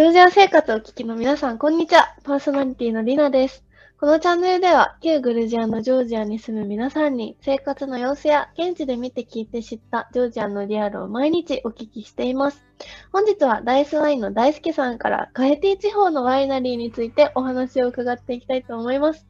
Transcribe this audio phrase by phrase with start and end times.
[0.00, 2.16] ジョージア生活をお聞きの皆さん、こんにちは。
[2.24, 3.62] パーソナリティのりなです。
[3.98, 12.64] このチャンネルでは、旧グルジアのジョージアに住む皆さんに、生活の様子や現地で見て聞いて知ったジョージアのリアルを毎日お聞きしています。
[13.12, 19.26] 本日はダイスワインの大輔さんから、カヘティ地方のワイナリーについてお話を伺っていきたいと思います。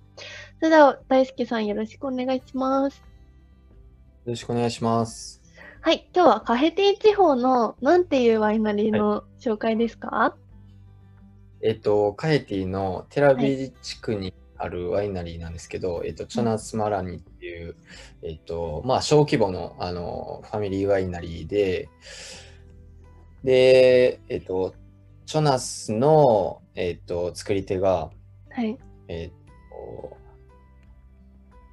[0.60, 2.98] それでは、大輔さんよろしくお願いします。
[2.98, 3.02] よ
[4.26, 5.42] ろしくお願いします。
[5.80, 10.36] はい、今日はカヘティ地方の何ていうワイナリーの紹介ですか、
[11.62, 17.76] えっと、カエティのテラビ地区にあるワイナリーなんですけど、えっと、チョナスマラニっていう、
[18.22, 21.88] えっと、まあ、小規模の、あの、ファミリーワイナリーで、
[23.44, 24.74] で、えっと、
[25.26, 28.10] チョナスの、えっと、作り手が、
[28.50, 28.78] はい。
[29.08, 29.30] えっ
[29.70, 30.16] と、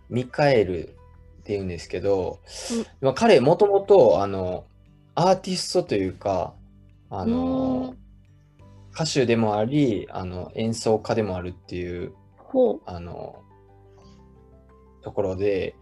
[0.10, 0.92] ミカエルっ
[1.44, 2.40] ていうんですけど、
[3.02, 4.66] まあ、彼、もともと、あの、
[5.16, 6.54] アーティストというか、
[7.10, 7.96] あの、
[8.98, 12.16] 歌手でもあり、あの、演奏家でもあるっていう。
[12.88, 13.44] あの、
[15.04, 15.76] ところで、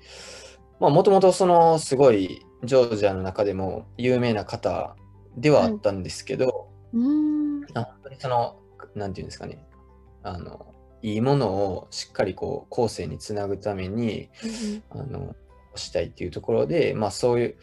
[0.81, 4.97] まあ、もともとその、すごい、ジョージアの中でも有名な方
[5.37, 7.65] ではあったんですけど、うーん。
[7.73, 8.59] あ本当にその、
[8.95, 9.65] なんていうんですかね、
[10.23, 14.29] あの、いいものをしっかりこう、後世につなぐために、
[14.89, 15.37] あの、
[15.75, 17.55] したいっていうところで、まあそういう、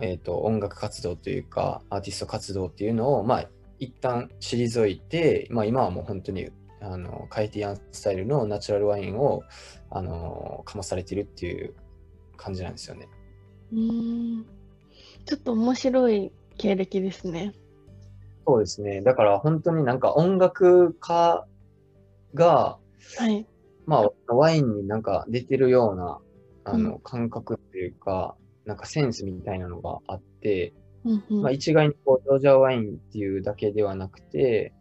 [0.00, 3.48] えっ、と、音楽活動というか、アーティスト活動っていうのを、まあ
[3.78, 6.48] 一旦退いて、まあ今はもう本当に、
[6.80, 9.42] あの、カイティアンスタイルのナチュラルワインを、
[9.90, 11.74] あの、かまされてるっていう
[12.36, 13.08] 感じなんですよね。
[13.72, 14.46] うーん。
[15.24, 17.54] ちょっと面白い経歴ですね。
[18.46, 19.02] そうですね。
[19.02, 21.46] だから本当になんか音楽家
[22.34, 22.78] が、
[23.18, 23.46] はい。
[23.86, 26.20] まあワインになんか出てるような、
[26.64, 30.74] あうの、感覚っていうか、なんかセンスみたいなのがあって、
[31.06, 31.42] うんうん。
[31.42, 34.74] まあ、一概にこう、ジョージアワインっていうだけではなくて、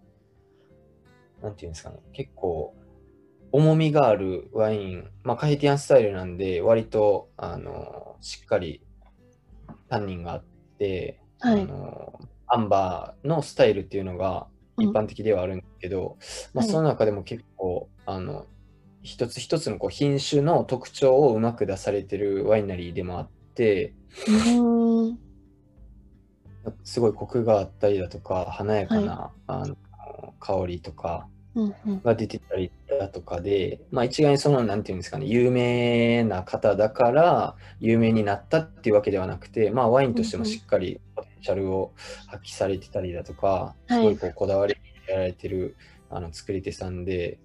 [1.42, 2.76] なんていうんですかね、結構、
[3.52, 8.82] 重みがあるワイン、まあ、カヘティアンスタイルなんで、割と、あの、しっかり、
[9.88, 10.44] タンニンがあっ
[10.80, 11.62] て、はい。
[11.62, 14.48] あの、アンバーのスタイルっていうのが
[14.80, 16.18] 一般的ではあるんですけど、
[16.54, 16.72] まあ、はい。
[16.72, 18.48] その中でも結構、あの、
[19.04, 23.94] 一つ一つのこう品種の特徴をうまく出されてるワイナリーでもあって。
[26.84, 29.76] すごいコクがあったりだとか、華やかな、あの
[30.40, 31.28] 香りとか。
[32.04, 41.94] が出てたりだとかで、まあ一概にその、なんていうんですかね、有名な方だから有名になったっていうわけではなくて、まあワインとしてもしっかりポテンシャルを
[42.28, 44.76] 発揮されてたりだとか、すごいこうこだわり
[45.08, 45.78] やられてる
[46.10, 47.40] あの作り手さんで、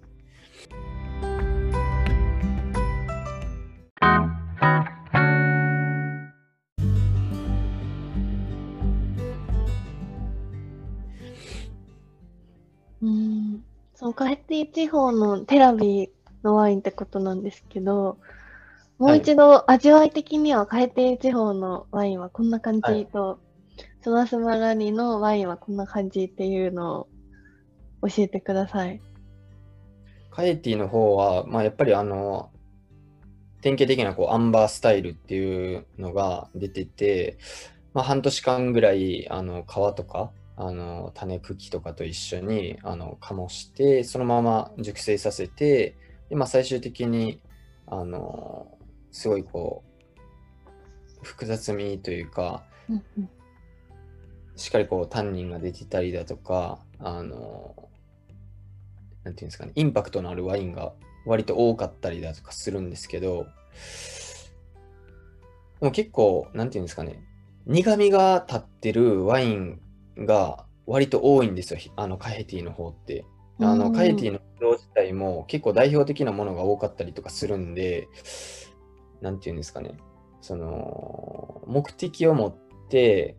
[14.11, 14.15] ん。
[14.15, 16.09] そのカヘティ地方のテラビ
[16.43, 18.17] のワインってことなんですけど、
[18.97, 23.39] もう一度味わい的にはカヘティ地方のワインはこんな感はいじと、
[24.03, 27.07] ソナスマラニのワインはこんな感じっていうの
[28.01, 29.01] を教えてください。
[30.29, 32.51] カエティの方は、まあ、やっぱりあの、
[33.61, 37.37] 典型的なこうアンバースタイルっていうのが出てて、
[37.93, 45.95] まあ、半年間ぐらいあの皮とかあの種茎とかと一緒にあの醸してそのまま熟成させて
[46.29, 47.39] で、まあ、最終的に
[47.87, 48.77] あの
[49.11, 49.83] すごいこ
[50.65, 53.29] う複雑味というかうんうん。
[54.55, 57.89] しっかりこうタンニンが出てたりだとか、あの、
[59.23, 60.93] なんていうんですかね、インパクトのあるワインが
[61.25, 63.47] 割と多かったりだとかするんですけど、
[65.79, 67.23] でも結構、なんていうんですかね、
[67.65, 69.81] 苦味が立ってるワイン
[70.17, 73.25] が割と多いんですよ、ひあのカヘティの方って。
[73.59, 73.93] あの、うん。
[73.93, 78.07] カヘティのブドウ自体も結構代表的なものが多かったりとかするんで、
[79.21, 79.97] なんていうんですかね、
[80.41, 82.55] その、目的を持っ
[82.89, 83.37] て、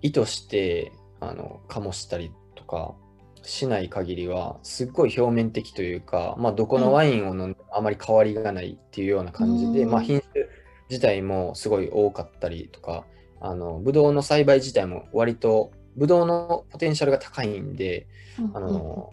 [0.00, 2.94] 意図して、あの、醸したりとか
[3.42, 9.90] しない限りは、すっごい表面的というか、まあ、どこのワインを飲んでもあまり変わりがないっていうような感じで、うん。
[9.90, 10.46] まあ、品種
[10.90, 13.04] 自体もすごい多かったりとか、
[13.40, 18.06] あの、ブドウの栽培自体も割と、ブドウのポテンシャルが高いんで、
[18.54, 19.12] あの、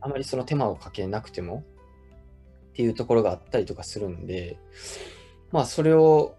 [0.00, 1.64] あまりその手間をかけなくても
[2.70, 4.58] っていうところがあったりとかするんで、
[5.52, 6.34] まあそれを、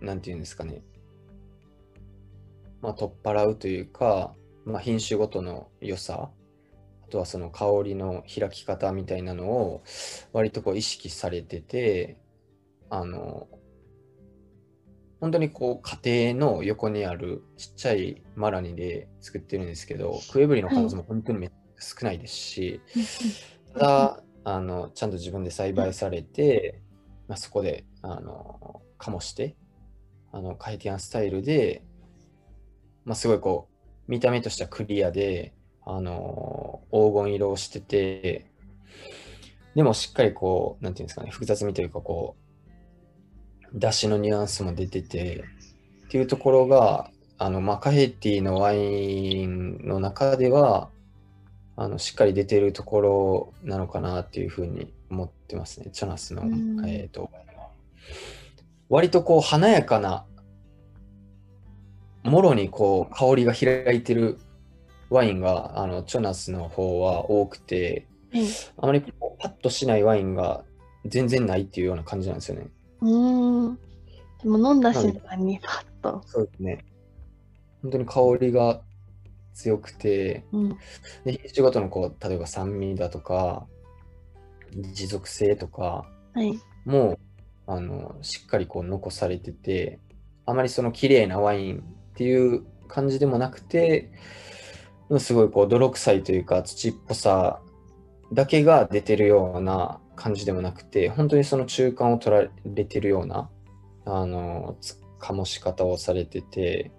[0.00, 0.82] なんていうんですかね、
[2.80, 4.34] まあ取っ払うというか、
[4.64, 6.30] まあ品種ごとの良さ、
[7.02, 9.82] あとはその香りの開き方みたいなのを
[10.32, 12.18] 割とこう意識されてて、
[12.88, 13.48] あの、
[15.24, 22.82] 本当にこう家庭の横にあるちっちゃいマラニで作ってるんですけど、クエブリの数も本当にめっちゃ少ないですし、
[23.72, 26.82] ただ、あのちゃんと自分で栽培されて、
[27.26, 29.56] まあ、そこであの醸して
[30.30, 31.82] あのカヘティアンスタイルで、
[33.06, 33.70] まあ、すごいこ
[34.06, 35.54] う見た目としてはクリアで
[35.86, 38.52] あの黄金色をしてて
[39.74, 42.43] でもしっかりこうなんていうんですかね複雑味というかこう
[43.74, 45.44] 出汁のニュアンスも出てて
[46.06, 50.88] っていうところがあの、まあ、カヘティのワインの中では
[51.76, 56.42] あのしっかり出てるところなのかなっていうふうに思ってますね、チョナスの。
[56.86, 57.30] えーと、
[58.88, 60.24] 割とこう華やかな、
[62.22, 64.38] もろにこう香りが開いてる
[65.10, 68.06] ワインがあのチョナスの方は多くて、
[68.76, 70.64] あまりパッとしないワインが
[71.04, 72.68] 全然ないっていうような感じなんですよね。
[73.00, 73.74] うん。
[73.74, 73.80] で
[74.48, 76.22] も飲んだ瞬間にパッと。
[76.26, 76.84] そうですね。
[77.82, 78.80] 本当に香りが
[79.54, 80.68] 強くて、うん、
[81.24, 83.66] で品種ごとのこう例えば酸味だとか
[84.74, 86.06] 持続性とか
[86.84, 87.18] も、はい、
[87.68, 90.00] あのしっかりこう残されてて
[90.44, 91.82] あまりその綺麗なワインっ
[92.16, 94.10] ていう感じでもなくて
[95.18, 97.60] すごいこう泥臭いというか土っぽさ
[98.32, 103.50] だけが出てるような感じでもなくて本当にその中間を取られてるような
[104.04, 104.76] あの
[105.20, 106.90] 醸し方をされてて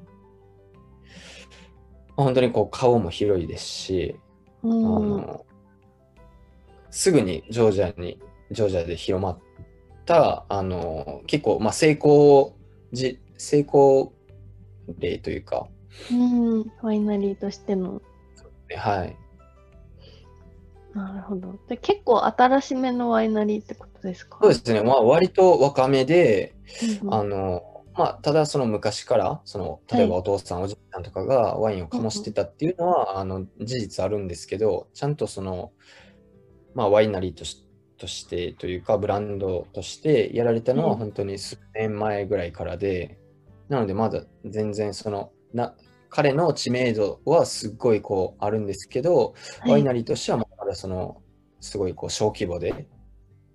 [2.16, 4.16] 本当にこう顔も広いですし、
[4.64, 5.46] あの
[6.90, 8.20] すぐにジョージアに
[8.52, 9.40] ジョージアで広まっ
[10.06, 12.56] たあの結構、まあ、成功
[12.94, 14.14] じ成功
[15.00, 15.68] 例というか、
[16.10, 18.02] うん、ファイナリーとしての。
[18.78, 19.18] はい。
[20.95, 21.59] なるほど。
[21.68, 24.39] で結構新しめのワイナリーってことですか？
[24.42, 24.81] そうですね。
[24.81, 26.56] まあ割と若めで、
[27.01, 27.62] うんうん、あの
[27.97, 35.71] まあ、ただその昔からその例えばお父さん、おじいさんとかがワインを醸してたっていうのは、あの事実あるんですけどちゃんとその、
[36.74, 37.65] まあ、ワイナリーとし
[37.97, 43.18] としてというかブランドとしてやられたのは本当に数年前ぐらいからで、
[43.69, 45.74] なのでまだ全然そのな
[46.09, 50.38] 彼の知名度はすっごいこうあるんですけど、はい、ワイナリーとしては
[50.75, 51.22] その
[51.62, 52.88] すごいこう小規模で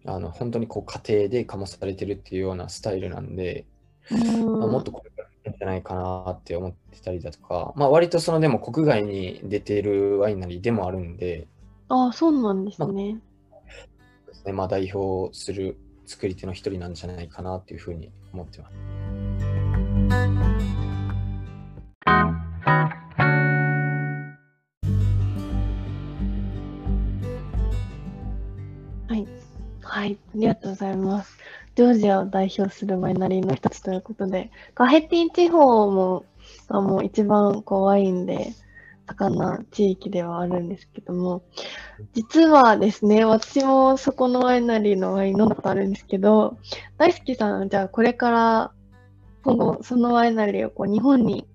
[0.07, 3.67] あの本当にこう家庭で醸されてるっていうようなスタイルなんで、
[4.11, 11.47] まあ、もっとこれからいいんじゃないかなって思ってたりだとか、まあ、割とそのでも国外に出てるワイナリーでもあるんで、
[11.89, 13.19] ああ、そうなんですね。
[13.51, 13.61] まあ、
[14.27, 15.77] ですねまあ、代表する
[16.07, 20.40] 作り手の一人なんじゃないかなっていうふうに思ってます。
[30.01, 31.37] はい、ありがとうございます。
[31.75, 36.25] ジョージアを代表するワイナリーの一つということで、カヘティン地方も
[36.69, 38.55] がもう一番こうワインで
[39.07, 41.43] 盛んな地域ではあるんですけども、
[42.15, 46.57] 実はですね、私もそこのワイナリーのワイン飲んだことあるんですけど、
[46.97, 48.73] 大好きさん、じゃあこれから
[49.45, 51.47] 今後そのワイナリーをこう日本に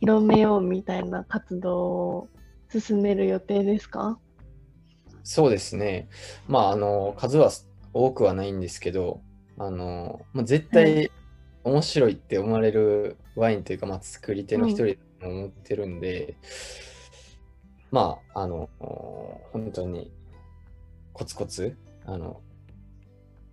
[0.00, 2.28] 広めようみたいな活動を
[2.68, 4.18] 進める予定ですか？
[5.22, 6.08] そうですね。
[6.48, 7.50] まあ、あの、数は
[7.92, 9.20] 多くはないんですけど、
[9.58, 11.10] あの、まあ、絶対
[11.64, 16.34] 面白いって思われるワインというか、まあ、作り手の一人だと思ってるんで、うん、
[17.92, 18.68] まあ、あの、
[19.52, 20.12] 本当に
[21.12, 22.40] コツコツ、あの、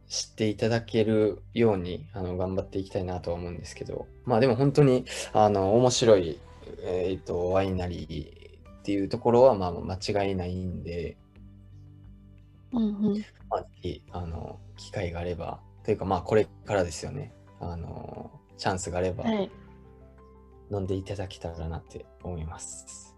[0.07, 6.39] 知っていただけるようにあの頑張っていきたいなとは思うんですけど、まあでも本当にあの面白い、
[6.81, 11.17] えーと、ワイナリーっていうところはまあ間違いないんで、
[12.74, 13.65] うんうんまあ、
[14.12, 17.33] あの機会があればというかまあこれからですよね。
[17.59, 19.24] あのチャンスがあれば、
[20.71, 23.15] 飲んでいただけたらなって思います。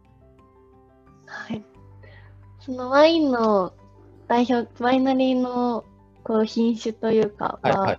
[1.26, 1.64] はい。
[2.60, 3.74] そのワインの
[4.28, 5.86] 代表、ワイナリーの
[6.24, 7.98] こう品種というかは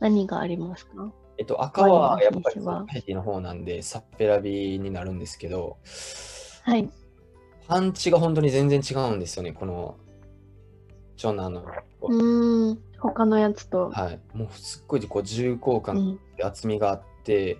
[0.00, 5.78] 何がありますか、えっと、赤はやっぱりヘティの方なんで、サッペラビになるんですけど、
[6.62, 6.88] はい。
[7.66, 9.96] パンチが本当に全然違うんですよね、この、
[11.22, 11.64] 長男の。
[12.02, 12.78] うん。
[12.98, 13.90] 他のやつと。
[13.90, 14.20] はい。
[14.36, 17.54] もうすっごいこう重厚感で厚みがあって、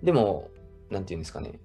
[0.00, 0.50] うん、でも、
[0.90, 1.60] なんていうんですかね。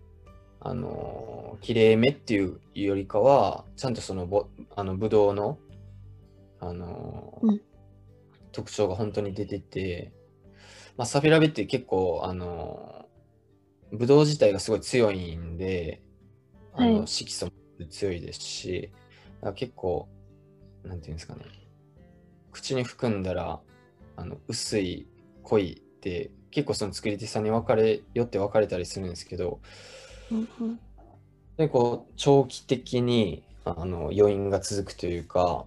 [0.59, 5.57] あの、きれいめっていうよりかは、ちゃんとそのぼ、あの、ぶどうの、
[6.59, 7.61] あの、うん、
[8.51, 10.11] 特徴が本当に出てて、
[10.95, 13.07] まあ、サフェラベって結構、あの、
[13.91, 16.03] ぶどう自体がすごい強いんで、
[16.73, 17.51] あの、はい、色素も
[17.89, 18.91] 強いですし、
[19.55, 20.07] 結構、
[20.89, 21.41] なんていうんですかね。
[22.51, 23.59] 口に含んだら
[24.17, 25.07] あの薄い
[25.43, 29.59] 濃いって結構その作り手さんに分かれよって分かれたりするんですけど、
[31.57, 35.65] でこう長期的にあの余韻が続くというか、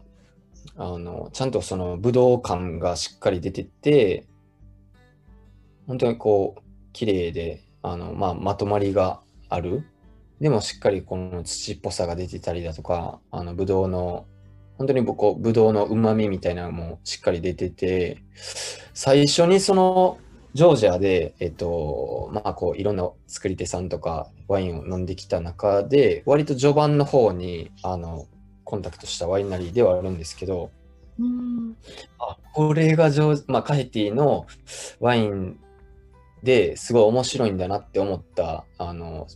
[0.76, 4.26] あのちゃんとその武道感がしっかり出てて、
[5.87, 6.62] 本当にこう、
[6.93, 9.85] 綺麗で、あのまあ、まとまりがある。
[10.41, 14.26] でもしっかりこの土っぽさが出てたりだとか、あのブドウの、
[14.79, 18.23] 本当に僕、ブドウの旨味みたいなのもしっかり出てて、
[18.95, 20.19] 最初にその
[20.55, 28.26] ジョージアで、えっと、まあこういろんな作り手さんとかワインを飲んできた中で、割と序盤の方にあの
[28.64, 30.71] コンタクトしたワイナリーではあるんですけど、
[31.19, 31.76] うん。
[32.19, 34.47] あ、これがジョー、まあカヘティの
[35.00, 35.59] ワイン
[36.43, 39.26] ですごい面白いんだなって思った、あの、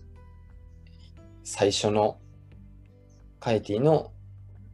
[1.45, 2.19] 最初の
[3.41, 4.11] カヘティの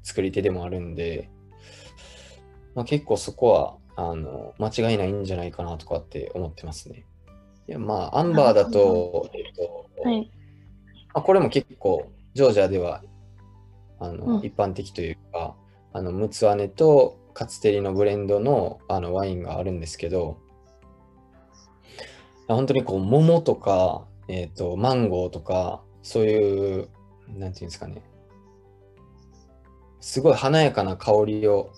[0.02, 1.30] 作り手でもあるんで、
[2.74, 7.06] まあ、結構そこは、あの、間違いないんじゃないかなとかって思ってますね。
[7.68, 10.30] いや、まあ、アンバーだと、えっと、はい。
[11.14, 13.02] まあ、これも結構、ジョージアでは、
[14.00, 15.54] あの、うん一般的というか、
[15.92, 20.38] あの、ムツアネとカツテリのブレンドの、あの、ワインがあるんですけど、
[22.48, 26.88] 本当にこう、桃とか、えっと、マンゴーとか、そういう、
[27.28, 28.02] なんていうんですかね、
[30.02, 31.72] すごい華やかな香りを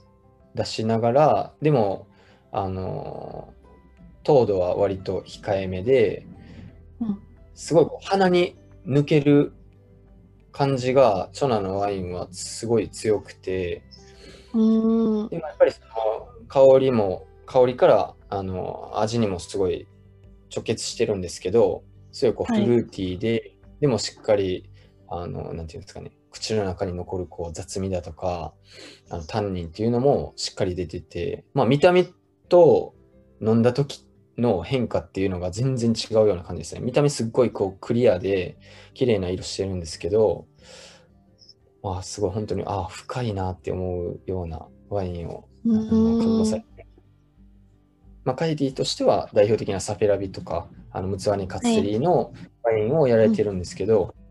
[0.55, 2.09] 出しながら、でも、
[2.51, 3.53] あの、
[4.25, 6.27] 糖度は割と控えめで、
[7.01, 7.19] うん
[7.57, 9.53] すごい鼻に抜ける
[10.51, 13.85] 感じが、チョナのワインはすごい強くて、
[14.53, 15.29] うん。
[15.29, 19.87] でもやっぱりその香りも、香りからあの味にもすごい
[20.53, 24.69] 直結してるんですけど、すごいこうはいフルーティーで、でもしっかり、
[25.09, 28.53] あの、なんていうんですかね、口の中に残るこう雑味だとか、
[29.09, 32.07] あのタンニンっていうのもしっかり出てて、まあ見た目
[32.49, 32.95] と
[33.41, 34.05] 飲んだ時
[34.37, 36.81] の変化っていうのが全然違うような感じですね。
[36.81, 38.59] 見た目すっごいこうクリアで
[38.95, 40.47] 綺麗な色してるんですけど、
[41.85, 46.87] まあすごい本当に、ああ、深いなって思うようなワインを感動されて。
[48.25, 54.24] まあ、カイティとしては代表的なサフェラビとか、あのムツワニカツテリーのワインをやられてるんですけど、まあ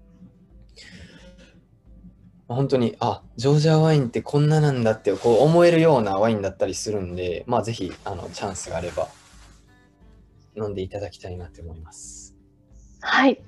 [2.47, 9.07] 本当に、あ、ジョージアワインってこんななんだってこう思えるようなワインだったりするんで、まあぜひあのチャンスがあれば
[10.55, 12.35] 飲んでいただきたいなって思います。
[13.01, 13.41] はい。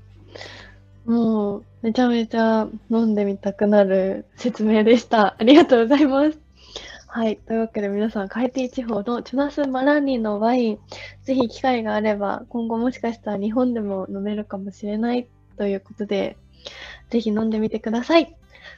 [1.06, 5.36] もう、めちゃめちゃ飲んでみたくなる説明でした。
[5.38, 6.40] ありがとうございます。
[7.08, 7.38] はい。
[7.38, 10.80] というわけで皆さん、海底地方のチュナス・マラニのワイン、
[11.24, 16.38] ぜひ機会があれば、今後もしかしたら日本でも飲めるかもしれないということで、
[17.10, 18.36] ぜひ飲んでみてください。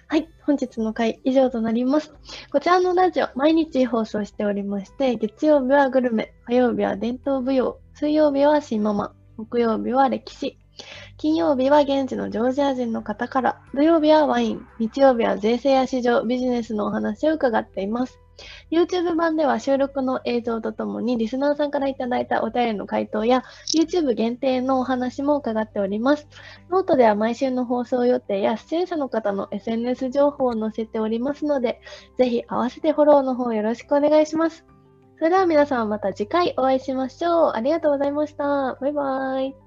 [0.08, 0.30] はい。
[0.44, 2.14] 本日の回以上となります。
[2.52, 10.58] こちらのラジオ、毎日放送しておりまして、月曜日はグルメ、火曜日は伝統舞踊、水曜日は新ママ、木曜日は歴史、
[11.18, 18.20] 金曜日は現地のジョージア人の方から、土曜日はワイン、日曜日は税制や市場、ビジネスのお話を伺っています。
[18.72, 23.44] YouTube 版では収録の映像とともにリスナーさんからいただいたお便りの回答や
[23.76, 26.28] YouTube 限定のお話も伺っております。
[26.70, 31.82] ノートでは毎週の放送予定や出演者の方の SNS 情報を載せておりますので、
[32.18, 34.66] ぜひ合わせてフォローの方よろしくお願いします。
[35.18, 37.52] それでは皆さんまた次回お会いしましょう。
[37.56, 38.78] ありがとうございました。
[38.80, 39.67] バイバイ。